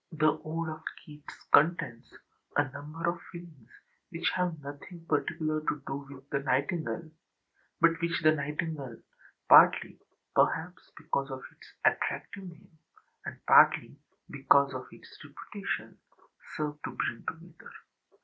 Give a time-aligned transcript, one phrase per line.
[0.11, 2.11] The ode of Keats contains
[2.57, 3.69] a number of feelings
[4.09, 7.11] which have nothing particular to do with the nightingale,
[7.79, 8.99] but which the nightingale,
[9.47, 9.99] partly,
[10.33, 12.79] perhaps, because of its attractive name,
[13.27, 13.95] and partly
[14.31, 15.99] because of its reputation,
[16.57, 17.71] served to bring together.